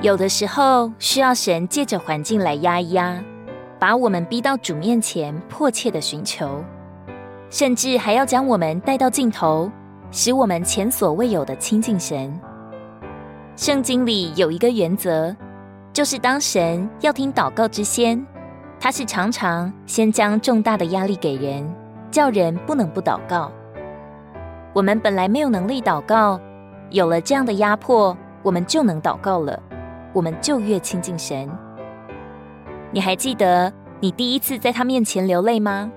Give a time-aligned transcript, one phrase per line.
[0.00, 3.20] 有的时候需要神借着环境来压一压，
[3.80, 6.62] 把我们逼到主面前，迫切的寻求，
[7.50, 9.68] 甚至还要将我们带到尽头，
[10.12, 12.32] 使我们前所未有的亲近神。
[13.56, 15.34] 圣经里有一个原则，
[15.92, 18.24] 就是当神要听祷告之先，
[18.78, 21.68] 他是常常先将重大的压力给人，
[22.08, 23.50] 叫人不能不祷告。
[24.72, 26.40] 我们本来没有能力祷告，
[26.90, 29.60] 有了这样的压迫，我们就能祷告了。
[30.18, 31.48] 我们就越亲近神。
[32.90, 35.92] 你还记得你第一次在他面前流泪吗？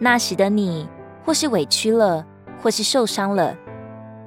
[0.00, 0.88] 那时的你，
[1.24, 2.26] 或是委屈了，
[2.60, 3.56] 或是受伤了，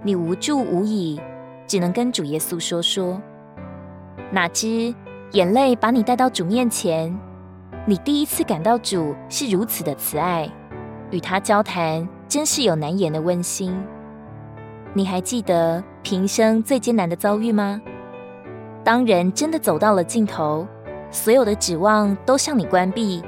[0.02, 1.20] 你无助无以，
[1.68, 3.22] 只能跟主耶稣说说。
[4.32, 4.96] 哪知
[5.32, 7.14] 眼泪把你带到主面前，
[7.86, 10.50] 你第一次感到主是如此的慈爱，
[11.10, 13.78] 与他交谈真是有难言的温馨。
[14.94, 17.82] 你还记得平生最艰难的遭遇吗？
[18.84, 20.68] 当人真的走到了尽头，
[21.12, 23.24] 所有的指望都向你关闭，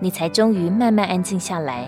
[0.00, 1.86] 你才终于慢慢安静下来。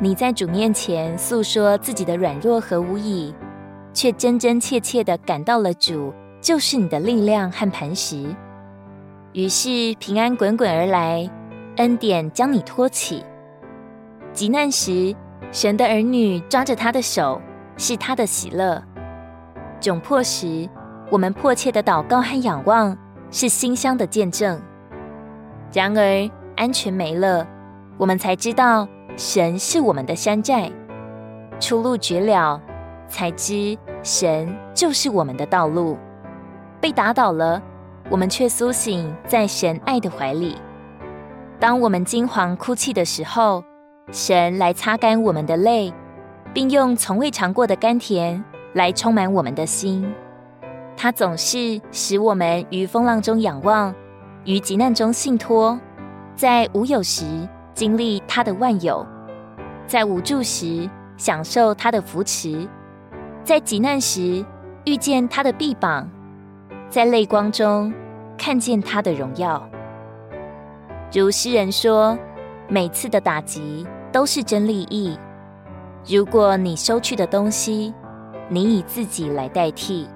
[0.00, 3.34] 你在主面前诉说自己的软弱和无以，
[3.92, 8.34] 却真真切切地感到了主就是你的力量和磐石。
[9.32, 11.30] 于是平安滚滚而来，
[11.76, 13.24] 恩典将你托起。
[14.32, 15.14] 急难时，
[15.52, 17.40] 神的儿女抓着他的手，
[17.76, 18.82] 是他的喜乐；
[19.80, 20.68] 窘迫时，
[21.08, 22.96] 我们迫切的祷告和仰望，
[23.30, 24.60] 是馨香的见证。
[25.72, 27.46] 然而安全没了，
[27.96, 30.70] 我们才知道神是我们的山寨；
[31.60, 32.60] 出路绝了，
[33.08, 35.96] 才知神就是我们的道路。
[36.80, 37.62] 被打倒了，
[38.10, 40.56] 我们却苏醒在神爱的怀里。
[41.60, 43.62] 当我们惊惶哭泣的时候，
[44.10, 45.92] 神来擦干我们的泪，
[46.52, 50.12] 并用从未尝过的甘甜来充满我们的心。
[51.06, 53.94] 他总是使我们于风浪中仰望，
[54.44, 55.78] 于急难中信托，
[56.34, 57.24] 在无有时
[57.74, 59.06] 经历他的万有，
[59.86, 62.68] 在无助时享受他的扶持，
[63.44, 64.44] 在急难时
[64.84, 66.10] 遇见他的臂膀，
[66.90, 67.94] 在泪光中
[68.36, 69.64] 看见他的荣耀。
[71.14, 72.18] 如诗人说
[72.66, 75.16] ：“每次的打击都是真利益。
[76.04, 77.94] 如果你收去的东西，
[78.48, 80.08] 你以自己来代替。”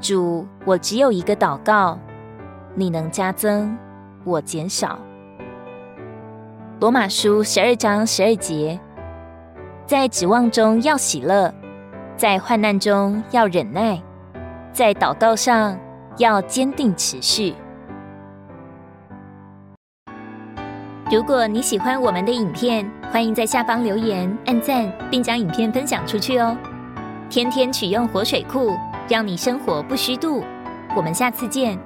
[0.00, 1.98] 主，我只有一个祷告，
[2.74, 3.76] 你能加增，
[4.24, 4.98] 我减少。
[6.80, 8.80] 罗马书十二章十二节，
[9.86, 11.52] 在指望中要喜乐，
[12.16, 14.00] 在患难中要忍耐，
[14.72, 15.78] 在祷告上
[16.16, 17.54] 要坚定持续。
[21.10, 26.56] 如果你喜欢我们的影片，欢迎在下方留言、按赞，并将影片分享出去哦。
[27.28, 28.70] 天天取用活水库。
[29.10, 30.44] 让你生活不虚度，
[30.94, 31.76] 我们下次见。